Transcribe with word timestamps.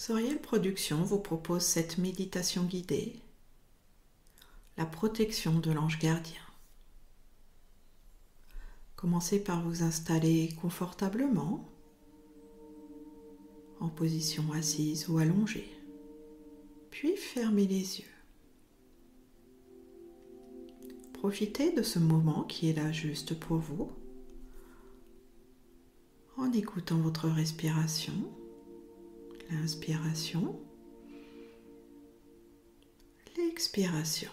Soriel 0.00 0.40
Productions 0.40 1.02
vous 1.02 1.18
propose 1.18 1.60
cette 1.60 1.98
méditation 1.98 2.64
guidée, 2.64 3.20
la 4.78 4.86
protection 4.86 5.58
de 5.58 5.70
l'ange 5.72 5.98
gardien. 5.98 6.40
Commencez 8.96 9.44
par 9.44 9.60
vous 9.60 9.82
installer 9.82 10.56
confortablement 10.62 11.68
en 13.78 13.90
position 13.90 14.50
assise 14.52 15.10
ou 15.10 15.18
allongée, 15.18 15.70
puis 16.90 17.14
fermez 17.14 17.66
les 17.66 18.00
yeux. 18.00 18.14
Profitez 21.12 21.72
de 21.72 21.82
ce 21.82 21.98
moment 21.98 22.44
qui 22.44 22.70
est 22.70 22.74
là 22.74 22.90
juste 22.90 23.38
pour 23.38 23.58
vous 23.58 23.92
en 26.38 26.50
écoutant 26.52 26.96
votre 26.96 27.28
respiration, 27.28 28.14
l'inspiration, 29.52 30.58
l'expiration. 33.36 34.30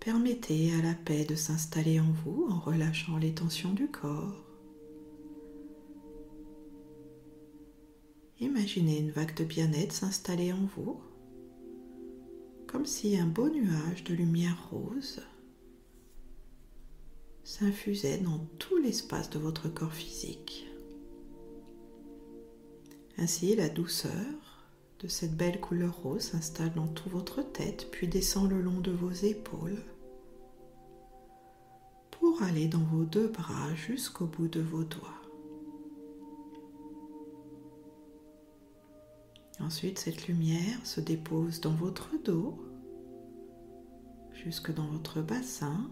Permettez 0.00 0.72
à 0.74 0.82
la 0.82 0.94
paix 0.94 1.24
de 1.24 1.34
s'installer 1.34 2.00
en 2.00 2.10
vous 2.24 2.46
en 2.50 2.58
relâchant 2.60 3.18
les 3.18 3.34
tensions 3.34 3.72
du 3.72 3.88
corps. 3.88 4.44
Imaginez 8.40 8.98
une 8.98 9.10
vague 9.10 9.34
de 9.34 9.44
bien-être 9.44 9.92
s'installer 9.92 10.52
en 10.52 10.64
vous 10.76 11.00
comme 12.68 12.84
si 12.84 13.18
un 13.18 13.26
beau 13.26 13.48
nuage 13.48 14.04
de 14.04 14.14
lumière 14.14 14.68
rose 14.70 15.22
s'infusait 17.48 18.18
dans 18.18 18.40
tout 18.58 18.76
l'espace 18.76 19.30
de 19.30 19.38
votre 19.38 19.70
corps 19.70 19.94
physique. 19.94 20.66
Ainsi, 23.16 23.56
la 23.56 23.70
douceur 23.70 24.66
de 25.00 25.08
cette 25.08 25.34
belle 25.34 25.58
couleur 25.58 25.96
rose 26.02 26.20
s'installe 26.20 26.74
dans 26.74 26.86
toute 26.88 27.10
votre 27.10 27.40
tête, 27.40 27.90
puis 27.90 28.06
descend 28.06 28.50
le 28.50 28.60
long 28.60 28.80
de 28.80 28.90
vos 28.90 29.10
épaules 29.10 29.82
pour 32.10 32.42
aller 32.42 32.68
dans 32.68 32.84
vos 32.84 33.04
deux 33.04 33.28
bras 33.28 33.74
jusqu'au 33.74 34.26
bout 34.26 34.48
de 34.48 34.60
vos 34.60 34.84
doigts. 34.84 35.22
Ensuite, 39.58 39.98
cette 39.98 40.28
lumière 40.28 40.84
se 40.84 41.00
dépose 41.00 41.62
dans 41.62 41.74
votre 41.74 42.10
dos, 42.22 42.58
jusque 44.34 44.70
dans 44.70 44.86
votre 44.88 45.22
bassin, 45.22 45.90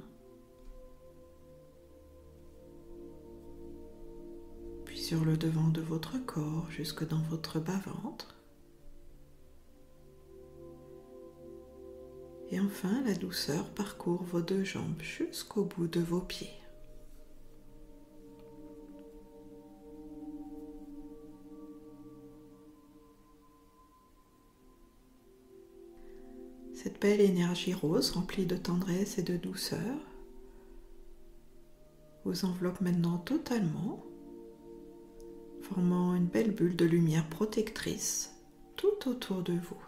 sur 5.06 5.24
le 5.24 5.36
devant 5.36 5.68
de 5.68 5.80
votre 5.80 6.18
corps, 6.18 6.68
jusque 6.68 7.06
dans 7.06 7.22
votre 7.30 7.60
bas-ventre. 7.60 8.34
Et 12.50 12.58
enfin, 12.58 13.04
la 13.04 13.14
douceur 13.14 13.70
parcourt 13.70 14.24
vos 14.24 14.40
deux 14.40 14.64
jambes 14.64 15.00
jusqu'au 15.00 15.62
bout 15.62 15.86
de 15.86 16.00
vos 16.00 16.22
pieds. 16.22 16.58
Cette 26.74 27.00
belle 27.00 27.20
énergie 27.20 27.74
rose 27.74 28.10
remplie 28.10 28.46
de 28.46 28.56
tendresse 28.56 29.18
et 29.18 29.22
de 29.22 29.36
douceur 29.36 30.00
vous 32.24 32.44
enveloppe 32.44 32.80
maintenant 32.80 33.18
totalement, 33.18 34.04
formant 35.68 36.14
une 36.14 36.26
belle 36.26 36.52
bulle 36.52 36.76
de 36.76 36.84
lumière 36.84 37.28
protectrice 37.28 38.34
tout 38.76 39.08
autour 39.08 39.42
de 39.42 39.54
vous. 39.54 39.82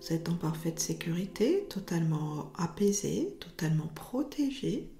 Vous 0.00 0.12
êtes 0.12 0.28
en 0.28 0.34
parfaite 0.34 0.80
sécurité, 0.80 1.66
totalement 1.68 2.52
apaisé, 2.56 3.36
totalement 3.40 3.88
protégé, 3.94 4.90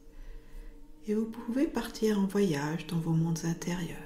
et 1.06 1.15
vous 1.15 1.27
pouvez 1.27 1.66
partir 1.66 2.19
en 2.19 2.27
voyage 2.27 2.87
dans 2.87 2.99
vos 2.99 3.12
mondes 3.12 3.44
intérieurs. 3.44 3.99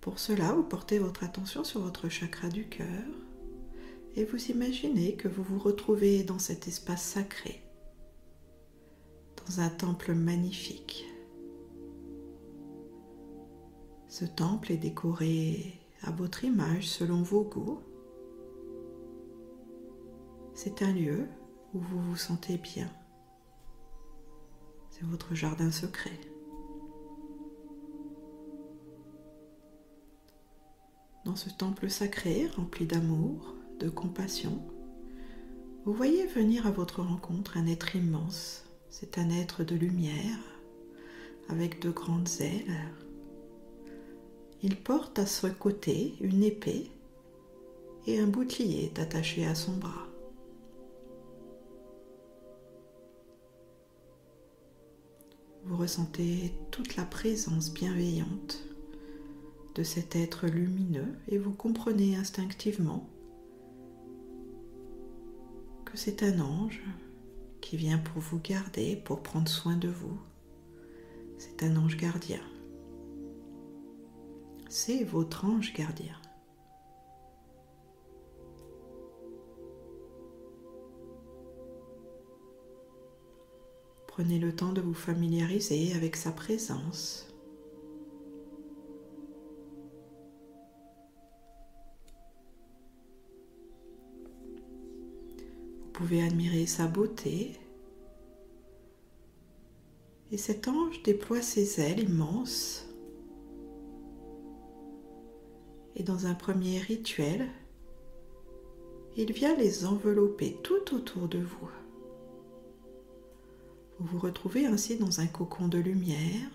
Pour 0.00 0.18
cela, 0.18 0.52
vous 0.52 0.62
portez 0.62 0.98
votre 0.98 1.24
attention 1.24 1.64
sur 1.64 1.80
votre 1.80 2.08
chakra 2.08 2.48
du 2.48 2.68
cœur 2.68 3.04
et 4.16 4.24
vous 4.24 4.50
imaginez 4.50 5.16
que 5.16 5.28
vous 5.28 5.42
vous 5.42 5.58
retrouvez 5.58 6.22
dans 6.22 6.38
cet 6.38 6.68
espace 6.68 7.02
sacré, 7.02 7.62
dans 9.44 9.60
un 9.60 9.70
temple 9.70 10.14
magnifique. 10.14 11.06
Ce 14.14 14.24
temple 14.24 14.70
est 14.70 14.76
décoré 14.76 15.76
à 16.02 16.12
votre 16.12 16.44
image 16.44 16.86
selon 16.88 17.22
vos 17.22 17.42
goûts. 17.42 17.80
C'est 20.54 20.82
un 20.82 20.92
lieu 20.92 21.26
où 21.74 21.80
vous 21.80 22.00
vous 22.00 22.16
sentez 22.16 22.56
bien. 22.56 22.88
C'est 24.90 25.02
votre 25.02 25.34
jardin 25.34 25.72
secret. 25.72 26.20
dans 31.24 31.34
ce 31.34 31.50
temple 31.50 31.90
sacré 31.90 32.46
rempli 32.46 32.86
d'amour, 32.86 33.56
de 33.80 33.88
compassion, 33.88 34.62
vous 35.84 35.92
voyez 35.92 36.28
venir 36.28 36.68
à 36.68 36.70
votre 36.70 37.02
rencontre 37.02 37.56
un 37.56 37.66
être 37.66 37.96
immense. 37.96 38.64
C'est 38.90 39.18
un 39.18 39.28
être 39.30 39.64
de 39.64 39.74
lumière 39.74 40.38
avec 41.48 41.80
de 41.80 41.90
grandes 41.90 42.28
ailes. 42.38 42.92
Il 44.66 44.76
porte 44.76 45.18
à 45.18 45.26
ce 45.26 45.46
côté 45.46 46.14
une 46.22 46.42
épée 46.42 46.90
et 48.06 48.18
un 48.18 48.26
bouclier 48.26 48.90
attaché 48.96 49.44
à 49.44 49.54
son 49.54 49.76
bras. 49.76 50.08
Vous 55.64 55.76
ressentez 55.76 56.54
toute 56.70 56.96
la 56.96 57.04
présence 57.04 57.74
bienveillante 57.74 58.64
de 59.74 59.82
cet 59.82 60.16
être 60.16 60.46
lumineux 60.46 61.14
et 61.28 61.36
vous 61.36 61.52
comprenez 61.52 62.16
instinctivement 62.16 63.06
que 65.84 65.98
c'est 65.98 66.22
un 66.22 66.40
ange 66.40 66.82
qui 67.60 67.76
vient 67.76 67.98
pour 67.98 68.22
vous 68.22 68.38
garder, 68.38 68.96
pour 68.96 69.22
prendre 69.22 69.48
soin 69.48 69.76
de 69.76 69.88
vous. 69.88 70.18
C'est 71.36 71.62
un 71.64 71.76
ange 71.76 71.98
gardien. 71.98 72.40
C'est 74.76 75.04
votre 75.04 75.44
ange 75.44 75.72
gardien. 75.72 76.16
Prenez 84.08 84.40
le 84.40 84.52
temps 84.52 84.72
de 84.72 84.80
vous 84.80 84.92
familiariser 84.92 85.94
avec 85.94 86.16
sa 86.16 86.32
présence. 86.32 87.28
pouvez 95.92 96.20
admirer 96.24 96.66
sa 96.66 96.88
beauté. 96.88 97.52
Et 100.32 100.36
cet 100.36 100.66
ange 100.66 101.00
déploie 101.04 101.42
ses 101.42 101.80
ailes 101.80 102.00
immenses. 102.00 102.88
Et 105.96 106.02
dans 106.02 106.26
un 106.26 106.34
premier 106.34 106.78
rituel, 106.78 107.48
il 109.16 109.32
vient 109.32 109.54
les 109.56 109.86
envelopper 109.86 110.56
tout 110.62 110.94
autour 110.94 111.28
de 111.28 111.38
vous. 111.38 111.68
Vous 113.98 114.06
vous 114.06 114.18
retrouvez 114.18 114.66
ainsi 114.66 114.96
dans 114.96 115.20
un 115.20 115.26
cocon 115.26 115.68
de 115.68 115.78
lumière, 115.78 116.50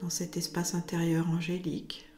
dans 0.00 0.10
cet 0.10 0.36
espace 0.36 0.74
intérieur 0.74 1.28
angélique. 1.30 2.10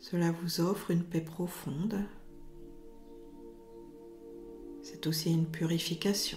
Cela 0.00 0.32
vous 0.32 0.60
offre 0.60 0.90
une 0.90 1.02
paix 1.02 1.22
profonde. 1.22 2.04
C'est 4.82 5.06
aussi 5.06 5.32
une 5.32 5.46
purification. 5.46 6.36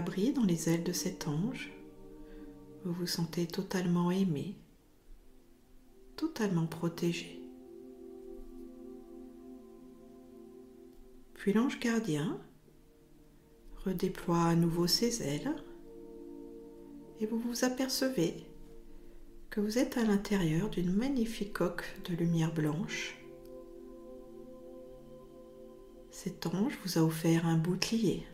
Dans 0.00 0.44
les 0.44 0.68
ailes 0.68 0.84
de 0.84 0.92
cet 0.92 1.26
ange, 1.26 1.72
vous 2.84 2.92
vous 2.92 3.06
sentez 3.06 3.46
totalement 3.46 4.10
aimé, 4.10 4.54
totalement 6.16 6.66
protégé. 6.66 7.40
Puis 11.34 11.52
l'ange 11.52 11.80
gardien 11.80 12.40
redéploie 13.84 14.42
à 14.44 14.54
nouveau 14.54 14.86
ses 14.86 15.22
ailes 15.22 15.54
et 17.20 17.26
vous 17.26 17.38
vous 17.38 17.64
apercevez 17.64 18.34
que 19.50 19.60
vous 19.60 19.78
êtes 19.78 19.96
à 19.96 20.04
l'intérieur 20.04 20.68
d'une 20.68 20.92
magnifique 20.92 21.54
coque 21.54 21.84
de 22.08 22.14
lumière 22.14 22.52
blanche. 22.52 23.16
Cet 26.10 26.46
ange 26.46 26.78
vous 26.84 26.98
a 26.98 27.02
offert 27.02 27.46
un 27.46 27.56
bouclier, 27.56 28.26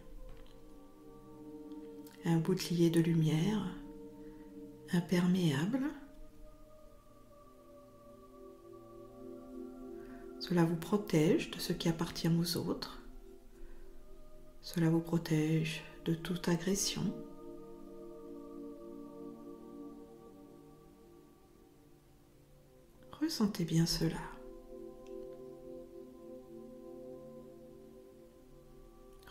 un 2.25 2.38
bouclier 2.38 2.91
de 2.91 3.00
lumière 3.00 3.67
imperméable. 4.93 5.81
Cela 10.41 10.65
vous 10.65 10.76
protège 10.76 11.50
de 11.50 11.59
ce 11.59 11.73
qui 11.73 11.88
appartient 11.88 12.29
aux 12.29 12.56
autres. 12.56 13.00
Cela 14.62 14.91
vous 14.91 15.00
protège 15.00 15.82
de 16.05 16.15
toute 16.15 16.49
agression. 16.49 17.03
Ressentez 23.21 23.65
bien 23.65 23.87
cela. 23.87 24.21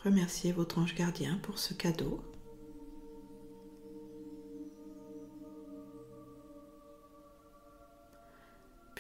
Remerciez 0.04 0.52
votre 0.52 0.80
ange 0.80 0.96
gardien 0.96 1.38
pour 1.44 1.60
ce 1.60 1.74
cadeau. 1.74 2.20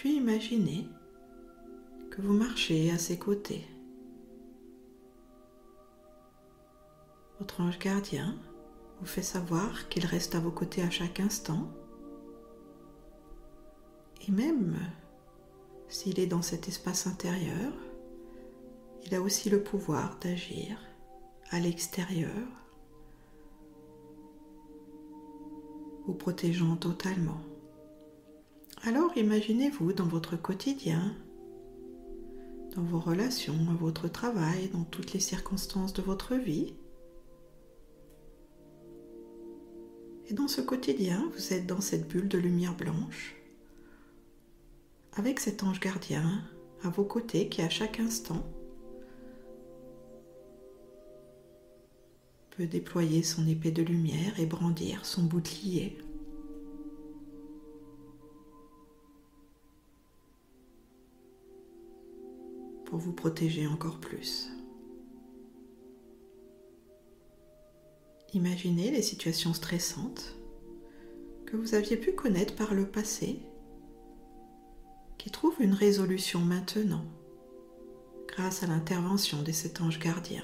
Puis 0.04 0.18
imaginez 0.18 0.86
que 2.12 2.22
vous 2.22 2.34
marchez 2.34 2.92
à 2.92 2.98
ses 2.98 3.18
côtés. 3.18 3.66
Votre 7.40 7.62
ange 7.62 7.80
gardien 7.80 8.36
vous 9.00 9.06
fait 9.06 9.22
savoir 9.22 9.88
qu'il 9.88 10.06
reste 10.06 10.36
à 10.36 10.42
vos 10.42 10.52
côtés 10.52 10.82
à 10.82 10.90
chaque 10.90 11.22
instant. 11.22 11.72
Et 14.28 14.32
même 14.34 14.76
s'il 15.88 16.20
est 16.20 16.28
dans 16.28 16.42
cet 16.42 16.68
espace 16.68 17.08
intérieur, 17.08 17.72
il 19.06 19.16
a 19.16 19.22
aussi 19.22 19.50
le 19.50 19.64
pouvoir 19.64 20.20
d'agir 20.20 20.82
à 21.50 21.62
l'extérieur, 21.62 22.50
vous 26.06 26.14
protégeant 26.14 26.76
totalement. 26.76 27.40
Alors 28.86 29.18
imaginez-vous 29.18 29.94
dans 29.94 30.08
votre 30.08 30.36
quotidien, 30.36 31.16
dans 32.76 32.84
vos 32.84 33.00
relations, 33.00 33.58
à 33.72 33.76
votre 33.76 34.10
travail, 34.10 34.68
dans 34.74 34.84
toutes 34.84 35.14
les 35.14 35.22
circonstances 35.22 35.94
de 35.94 36.02
votre 36.02 36.36
vie. 36.36 36.74
Et 40.28 40.34
dans 40.34 40.50
ce 40.50 40.60
quotidien, 40.60 41.32
vous 41.34 41.54
êtes 41.54 41.66
dans 41.66 41.80
cette 41.80 42.10
bulle 42.10 42.28
de 42.28 42.38
lumière 42.38 42.76
blanche, 42.76 43.38
avec 45.14 45.40
cet 45.40 45.64
ange 45.64 45.80
gardien 45.80 46.44
à 46.84 46.90
vos 46.90 47.06
côtés 47.06 47.48
qui 47.48 47.62
à 47.62 47.70
chaque 47.70 48.02
instant 48.02 48.44
peut 52.50 52.66
déployer 52.66 53.24
son 53.24 53.48
épée 53.48 53.72
de 53.72 53.82
lumière 53.82 54.38
et 54.42 54.46
brandir 54.46 55.06
son 55.06 55.24
bouclier. 55.24 55.98
Vous 62.98 63.14
protéger 63.14 63.68
encore 63.68 64.00
plus. 64.00 64.50
Imaginez 68.34 68.92
les 68.92 69.02
situations 69.02 69.54
stressantes 69.54 70.36
que 71.46 71.56
vous 71.56 71.76
aviez 71.76 71.98
pu 71.98 72.14
connaître 72.14 72.56
par 72.56 72.74
le 72.74 72.88
passé 72.88 73.40
qui 75.18 75.30
trouvent 75.30 75.62
une 75.62 75.74
résolution 75.74 76.40
maintenant 76.40 77.06
grâce 78.28 78.64
à 78.64 78.68
l'intervention 78.68 79.44
de 79.44 79.52
cet 79.52 79.82
ange 79.82 80.00
gardien. 80.00 80.44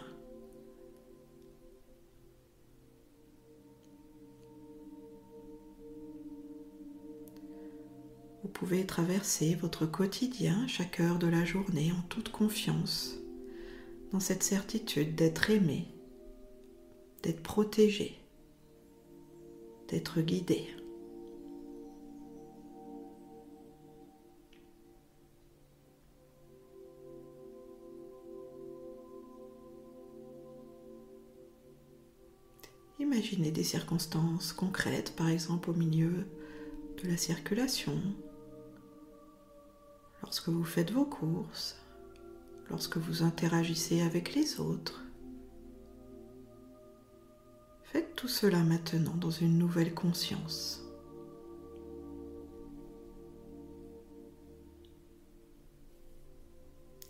Pouvez 8.59 8.85
traverser 8.85 9.56
votre 9.56 9.85
quotidien 9.85 10.67
chaque 10.67 11.00
heure 11.00 11.17
de 11.17 11.27
la 11.27 11.45
journée 11.45 11.94
en 11.94 12.01
toute 12.09 12.27
confiance, 12.27 13.15
dans 14.11 14.19
cette 14.19 14.44
certitude 14.44 15.15
d'être 15.15 15.50
aimé, 15.50 15.88
d'être 17.23 17.41
protégé, 17.41 18.19
d'être 19.88 20.19
guidé. 20.19 20.67
Imaginez 33.00 33.51
des 33.51 33.63
circonstances 33.63 34.51
concrètes, 34.51 35.15
par 35.15 35.29
exemple 35.29 35.69
au 35.69 35.73
milieu 35.73 36.27
de 37.01 37.07
la 37.07 37.15
circulation, 37.15 38.01
lorsque 40.21 40.50
vous 40.50 40.63
faites 40.63 40.92
vos 40.92 41.06
courses, 41.06 41.77
lorsque 42.69 42.98
vous 42.98 43.24
interagissez 43.24 44.01
avec 44.01 44.36
les 44.36 44.60
autres. 44.60 45.04
Faites 47.83 48.16
tout 48.16 48.27
cela 48.27 48.60
maintenant 48.60 49.16
dans 49.16 49.31
une 49.31 49.57
nouvelle 49.57 49.94
conscience. 49.94 50.86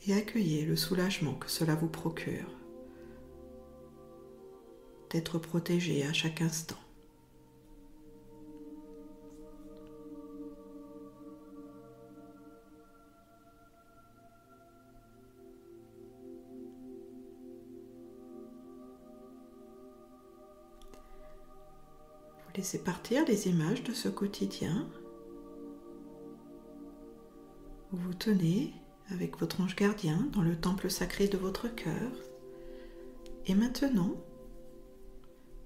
Et 0.08 0.14
accueillez 0.14 0.66
le 0.66 0.78
soulagement 0.78 1.34
que 1.34 1.50
cela 1.50 1.76
vous 1.76 1.90
procure 1.90 2.50
d'être 5.10 5.40
protégé 5.40 6.06
à 6.06 6.14
chaque 6.14 6.42
instant. 6.42 6.78
Laissez 22.59 22.80
partir 22.80 23.23
les 23.25 23.47
images 23.47 23.83
de 23.83 23.94
ce 23.94 24.09
quotidien. 24.09 24.85
Vous 27.89 27.97
vous 27.99 28.13
tenez 28.13 28.73
avec 29.11 29.37
votre 29.39 29.61
ange 29.61 29.78
gardien 29.78 30.28
dans 30.33 30.42
le 30.42 30.59
temple 30.59 30.89
sacré 30.89 31.30
de 31.30 31.37
votre 31.37 31.73
cœur. 31.73 32.11
Et 33.45 33.56
maintenant, 33.56 34.11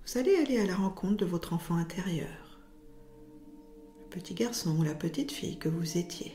vous 0.06 0.20
allez 0.20 0.36
aller 0.36 0.60
à 0.60 0.68
la 0.68 0.76
rencontre 0.76 1.18
de 1.18 1.26
votre 1.26 1.54
enfant 1.54 1.78
intérieur, 1.78 2.60
le 4.04 4.10
petit 4.12 4.36
garçon 4.36 4.78
ou 4.78 4.84
la 4.84 4.94
petite 4.94 5.32
fille 5.32 5.58
que 5.58 5.70
vous 5.70 5.98
étiez. 5.98 6.32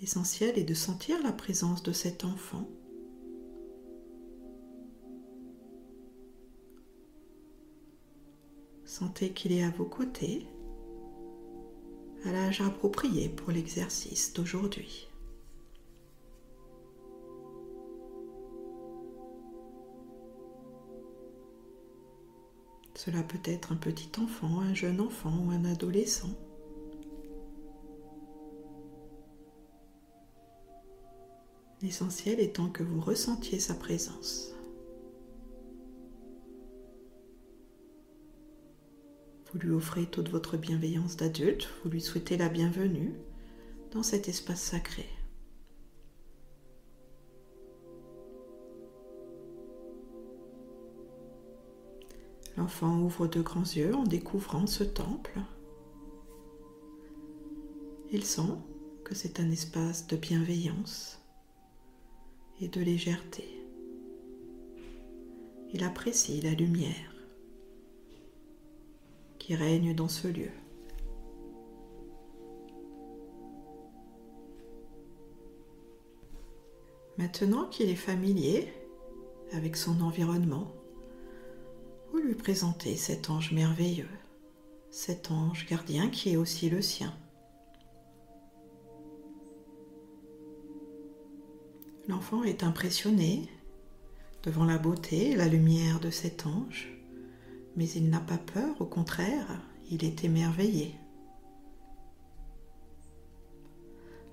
L'essentiel 0.00 0.58
est 0.58 0.64
de 0.64 0.74
sentir 0.74 1.22
la 1.22 1.30
présence 1.30 1.84
de 1.84 1.92
cet 1.92 2.24
enfant 2.24 2.68
Sentez 8.98 9.30
qu'il 9.30 9.52
est 9.52 9.62
à 9.62 9.70
vos 9.70 9.84
côtés, 9.84 10.44
à 12.24 12.32
l'âge 12.32 12.60
approprié 12.62 13.28
pour 13.28 13.52
l'exercice 13.52 14.32
d'aujourd'hui. 14.32 15.08
Cela 22.96 23.22
peut 23.22 23.38
être 23.44 23.70
un 23.70 23.76
petit 23.76 24.10
enfant, 24.20 24.58
un 24.58 24.74
jeune 24.74 25.00
enfant 25.00 25.44
ou 25.46 25.52
un 25.52 25.64
adolescent. 25.64 26.34
L'essentiel 31.82 32.40
étant 32.40 32.68
que 32.68 32.82
vous 32.82 33.00
ressentiez 33.00 33.60
sa 33.60 33.74
présence. 33.74 34.57
Vous 39.52 39.60
lui 39.60 39.70
offrez 39.70 40.04
toute 40.04 40.28
votre 40.28 40.58
bienveillance 40.58 41.16
d'adulte, 41.16 41.70
vous 41.82 41.90
lui 41.90 42.02
souhaitez 42.02 42.36
la 42.36 42.50
bienvenue 42.50 43.14
dans 43.92 44.02
cet 44.02 44.28
espace 44.28 44.60
sacré. 44.60 45.06
L'enfant 52.58 53.00
ouvre 53.00 53.26
de 53.26 53.40
grands 53.40 53.62
yeux 53.62 53.94
en 53.94 54.02
découvrant 54.04 54.66
ce 54.66 54.84
temple. 54.84 55.38
Il 58.10 58.24
sent 58.24 58.52
que 59.02 59.14
c'est 59.14 59.40
un 59.40 59.50
espace 59.50 60.08
de 60.08 60.16
bienveillance 60.16 61.22
et 62.60 62.68
de 62.68 62.82
légèreté. 62.82 63.48
Il 65.72 65.84
apprécie 65.84 66.42
la 66.42 66.52
lumière 66.52 67.17
règne 69.54 69.94
dans 69.94 70.08
ce 70.08 70.28
lieu. 70.28 70.50
Maintenant 77.18 77.64
qu'il 77.66 77.88
est 77.88 77.96
familier 77.96 78.72
avec 79.52 79.76
son 79.76 80.00
environnement, 80.00 80.72
vous 82.12 82.18
lui 82.18 82.34
présentez 82.34 82.96
cet 82.96 83.28
ange 83.28 83.52
merveilleux, 83.52 84.08
cet 84.90 85.30
ange 85.30 85.66
gardien 85.66 86.10
qui 86.10 86.30
est 86.30 86.36
aussi 86.36 86.70
le 86.70 86.80
sien. 86.80 87.12
L'enfant 92.06 92.42
est 92.44 92.62
impressionné 92.62 93.48
devant 94.42 94.64
la 94.64 94.78
beauté 94.78 95.30
et 95.30 95.36
la 95.36 95.48
lumière 95.48 96.00
de 96.00 96.10
cet 96.10 96.46
ange, 96.46 96.97
mais 97.76 97.88
il 97.90 98.10
n'a 98.10 98.20
pas 98.20 98.38
peur, 98.38 98.80
au 98.80 98.86
contraire, 98.86 99.60
il 99.90 100.04
est 100.04 100.24
émerveillé. 100.24 100.94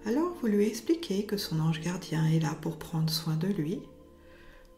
Alors 0.06 0.34
vous 0.40 0.48
lui 0.48 0.66
expliquez 0.68 1.26
que 1.26 1.38
son 1.38 1.60
ange 1.60 1.82
gardien 1.82 2.26
est 2.28 2.40
là 2.40 2.56
pour 2.62 2.78
prendre 2.78 3.10
soin 3.10 3.36
de 3.36 3.48
lui, 3.48 3.80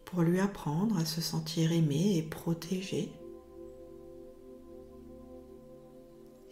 pour 0.05 0.21
lui 0.21 0.39
apprendre 0.39 0.97
à 0.97 1.05
se 1.05 1.19
sentir 1.19 1.73
aimé 1.73 2.17
et 2.17 2.23
protégé. 2.23 3.11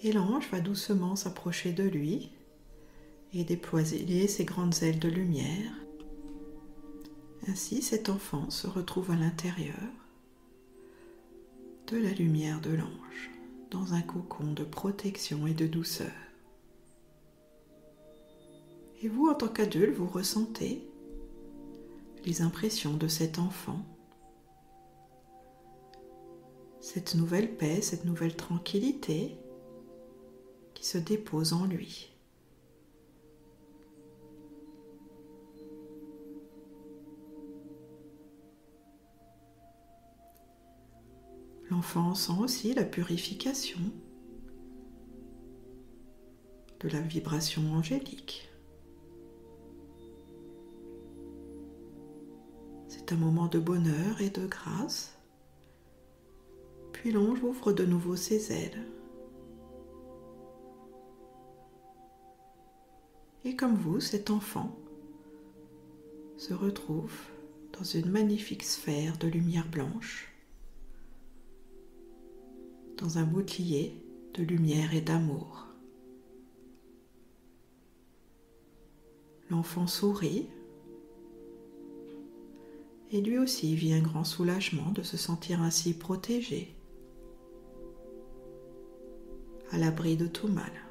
Et 0.03 0.11
l'ange 0.11 0.49
va 0.51 0.59
doucement 0.59 1.15
s'approcher 1.15 1.71
de 1.71 1.83
lui 1.83 2.31
et 3.33 3.45
déployer 3.45 4.27
ses 4.27 4.43
grandes 4.43 4.75
ailes 4.83 4.99
de 4.99 5.09
lumière. 5.09 5.71
Ainsi 7.47 7.81
cet 7.81 8.09
enfant 8.09 8.49
se 8.49 8.67
retrouve 8.67 9.11
à 9.11 9.15
l'intérieur 9.15 9.75
de 11.87 11.97
la 11.97 12.11
lumière 12.11 12.61
de 12.61 12.71
l'ange, 12.71 13.29
dans 13.69 13.93
un 13.93 14.01
cocon 14.01 14.53
de 14.53 14.63
protection 14.63 15.45
et 15.45 15.53
de 15.53 15.67
douceur. 15.67 16.11
Et 19.01 19.07
vous, 19.07 19.27
en 19.27 19.35
tant 19.35 19.49
qu'adulte, 19.49 19.95
vous 19.95 20.07
ressentez 20.07 20.87
les 22.25 22.41
impressions 22.41 22.95
de 22.95 23.07
cet 23.07 23.37
enfant, 23.37 23.85
cette 26.79 27.13
nouvelle 27.13 27.55
paix, 27.55 27.81
cette 27.81 28.05
nouvelle 28.05 28.35
tranquillité 28.35 29.37
qui 30.73 30.85
se 30.85 30.97
dépose 30.97 31.53
en 31.53 31.65
lui. 31.65 32.14
L'enfant 41.75 42.15
sent 42.15 42.31
aussi 42.39 42.73
la 42.73 42.85
purification 42.85 43.81
de 46.79 46.87
la 46.87 47.01
vibration 47.01 47.73
angélique. 47.73 48.49
C'est 52.87 53.11
un 53.11 53.17
moment 53.17 53.47
de 53.47 53.59
bonheur 53.59 54.21
et 54.21 54.29
de 54.29 54.47
grâce. 54.47 55.17
Puis 56.93 57.11
l'ange 57.11 57.43
ouvre 57.43 57.73
de 57.73 57.85
nouveau 57.85 58.15
ses 58.15 58.53
ailes. 58.53 58.87
Et 63.43 63.57
comme 63.57 63.75
vous, 63.75 63.99
cet 63.99 64.29
enfant 64.29 64.73
se 66.37 66.53
retrouve 66.53 67.17
dans 67.77 67.83
une 67.83 68.09
magnifique 68.09 68.63
sphère 68.63 69.17
de 69.17 69.27
lumière 69.27 69.67
blanche, 69.67 70.34
dans 72.97 73.17
un 73.17 73.23
bouclier 73.23 74.01
de 74.33 74.43
lumière 74.43 74.93
et 74.93 75.01
d'amour. 75.01 75.67
L'enfant 79.49 79.87
sourit 79.87 80.47
et 83.11 83.21
lui 83.21 83.37
aussi 83.37 83.75
vit 83.75 83.93
un 83.93 84.01
grand 84.01 84.23
soulagement 84.23 84.91
de 84.91 85.03
se 85.03 85.17
sentir 85.17 85.61
ainsi 85.61 85.93
protégé, 85.93 86.75
à 89.71 89.77
l'abri 89.77 90.17
de 90.17 90.27
tout 90.27 90.47
mal. 90.47 90.84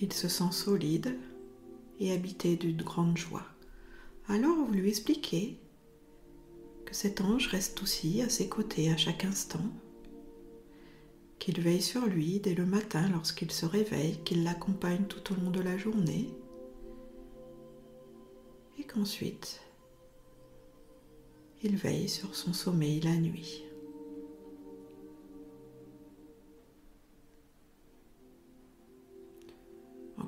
Il 0.00 0.12
se 0.12 0.28
sent 0.28 0.52
solide 0.52 1.18
et 1.98 2.12
habité 2.12 2.56
d'une 2.56 2.82
grande 2.82 3.16
joie. 3.16 3.46
Alors 4.28 4.56
vous 4.56 4.72
lui 4.72 4.88
expliquez 4.88 5.58
que 6.84 6.94
cet 6.94 7.20
ange 7.20 7.48
reste 7.48 7.82
aussi 7.82 8.22
à 8.22 8.28
ses 8.28 8.48
côtés 8.48 8.90
à 8.90 8.96
chaque 8.96 9.24
instant, 9.24 9.64
qu'il 11.38 11.60
veille 11.60 11.82
sur 11.82 12.06
lui 12.06 12.40
dès 12.40 12.54
le 12.54 12.64
matin 12.64 13.08
lorsqu'il 13.10 13.50
se 13.50 13.66
réveille, 13.66 14.18
qu'il 14.24 14.44
l'accompagne 14.44 15.04
tout 15.06 15.32
au 15.32 15.36
long 15.36 15.50
de 15.50 15.60
la 15.60 15.76
journée, 15.76 16.28
et 18.78 18.84
qu'ensuite 18.84 19.60
il 21.62 21.76
veille 21.76 22.08
sur 22.08 22.34
son 22.36 22.52
sommeil 22.52 23.00
la 23.00 23.16
nuit. 23.16 23.67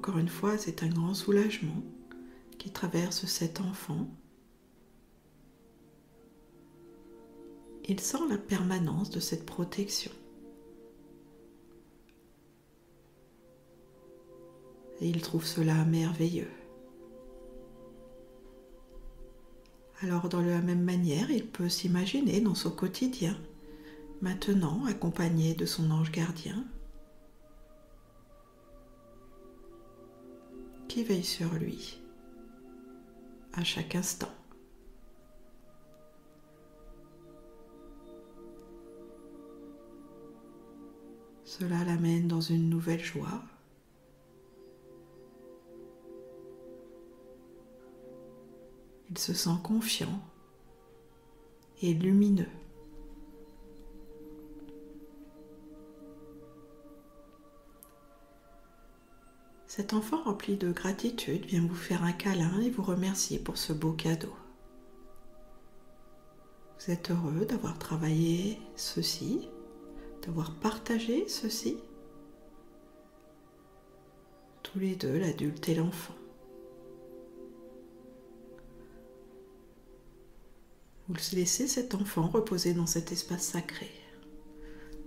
Encore 0.00 0.16
une 0.16 0.30
fois, 0.30 0.56
c'est 0.56 0.82
un 0.82 0.88
grand 0.88 1.12
soulagement 1.12 1.82
qui 2.56 2.70
traverse 2.70 3.26
cet 3.26 3.60
enfant 3.60 4.08
il 7.86 8.00
sent 8.00 8.26
la 8.30 8.38
permanence 8.38 9.10
de 9.10 9.20
cette 9.20 9.44
protection. 9.44 10.10
Et 15.02 15.10
il 15.10 15.20
trouve 15.20 15.44
cela 15.44 15.84
merveilleux. 15.84 16.48
Alors 20.00 20.30
de 20.30 20.38
la 20.38 20.62
même 20.62 20.82
manière, 20.82 21.30
il 21.30 21.46
peut 21.46 21.68
s'imaginer 21.68 22.40
dans 22.40 22.54
son 22.54 22.70
quotidien, 22.70 23.36
maintenant 24.22 24.86
accompagné 24.86 25.52
de 25.52 25.66
son 25.66 25.90
ange 25.90 26.10
gardien, 26.10 26.64
qui 30.90 31.04
veille 31.04 31.22
sur 31.22 31.54
lui 31.54 32.00
à 33.52 33.62
chaque 33.62 33.94
instant. 33.94 34.34
Cela 41.44 41.84
l'amène 41.84 42.26
dans 42.26 42.40
une 42.40 42.68
nouvelle 42.68 43.04
joie. 43.04 43.40
Il 49.10 49.16
se 49.18 49.32
sent 49.32 49.58
confiant 49.62 50.20
et 51.82 51.94
lumineux. 51.94 52.59
Cet 59.80 59.94
enfant 59.94 60.22
rempli 60.22 60.58
de 60.58 60.72
gratitude 60.72 61.46
vient 61.46 61.66
vous 61.66 61.74
faire 61.74 62.04
un 62.04 62.12
câlin 62.12 62.60
et 62.60 62.68
vous 62.68 62.82
remercier 62.82 63.38
pour 63.38 63.56
ce 63.56 63.72
beau 63.72 63.92
cadeau. 63.92 64.34
Vous 66.78 66.92
êtes 66.92 67.10
heureux 67.10 67.46
d'avoir 67.46 67.78
travaillé 67.78 68.58
ceci 68.76 69.48
d'avoir 70.20 70.54
partagé 70.56 71.26
ceci, 71.28 71.78
tous 74.62 74.78
les 74.78 74.96
deux, 74.96 75.18
l'adulte 75.18 75.66
et 75.70 75.74
l'enfant. 75.74 76.14
Vous 81.08 81.14
laissez 81.32 81.66
cet 81.66 81.94
enfant 81.94 82.28
reposer 82.28 82.74
dans 82.74 82.84
cet 82.84 83.12
espace 83.12 83.44
sacré. 83.44 83.90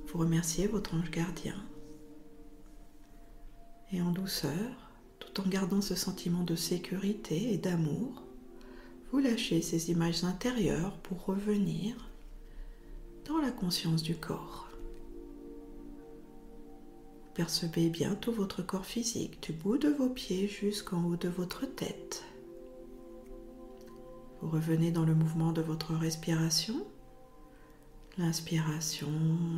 Vous 0.08 0.18
remerciez 0.18 0.66
votre 0.66 0.96
ange 0.96 1.12
gardien. 1.12 1.64
Et 3.94 4.02
en 4.02 4.12
douceur, 4.12 4.90
tout 5.20 5.40
en 5.40 5.48
gardant 5.48 5.82
ce 5.82 5.94
sentiment 5.94 6.44
de 6.44 6.56
sécurité 6.56 7.54
et 7.54 7.60
d'amour, 7.60 8.24
vous 9.12 9.20
lâchez 9.20 9.62
ces 9.62 9.92
images 9.92 10.24
intérieures 10.24 10.98
pour 11.04 11.24
revenir 11.26 12.10
dans 13.28 13.38
la 13.38 13.52
conscience 13.52 14.02
du 14.02 14.16
corps. 14.16 14.68
Percevez 17.36 17.90
bien 17.90 18.16
tout 18.16 18.32
votre 18.32 18.64
corps 18.64 18.86
physique, 18.86 19.44
du 19.44 19.54
bout 19.54 19.78
de 19.78 19.90
vos 19.90 20.10
pieds 20.10 20.48
jusqu'en 20.48 21.04
haut 21.06 21.16
de 21.16 21.30
votre 21.30 21.68
tête. 21.68 22.24
Vous 24.42 24.50
revenez 24.50 24.90
dans 24.92 25.06
le 25.06 25.14
mouvement 25.14 25.52
de 25.52 25.62
votre 25.62 25.94
respiration. 25.94 26.86
L'inspiration, 28.18 29.12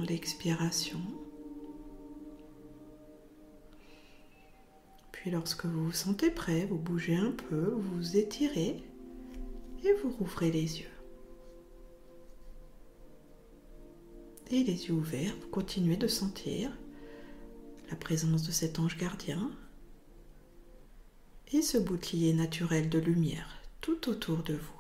l'expiration. 0.07 1.01
Puis 5.25 5.32
lorsque 5.32 5.65
vous 5.65 5.86
vous 5.86 5.91
sentez 5.91 6.29
prêt, 6.29 6.67
vous 6.67 6.77
bougez 6.77 7.15
un 7.15 7.32
peu, 7.32 7.72
vous 7.72 7.96
vous 7.96 8.15
étirez 8.15 8.84
et 9.84 9.94
vous 10.03 10.12
rouvrez 10.12 10.51
les 10.51 10.82
yeux. 10.82 10.91
Et 14.51 14.63
les 14.63 14.86
yeux 14.86 14.94
ouverts, 14.94 15.36
vous 15.41 15.48
continuez 15.48 15.98
de 15.98 16.05
sentir 16.05 16.70
la 17.89 17.96
présence 17.96 18.44
de 18.44 18.51
cet 18.51 18.77
ange 18.77 18.98
gardien 19.00 19.50
et 21.51 21.63
ce 21.63 21.79
bouclier 21.79 22.32
naturel 22.32 22.88
de 22.88 23.00
lumière 23.00 23.50
tout 23.82 24.08
autour 24.12 24.44
de 24.44 24.53
vous. 24.53 24.75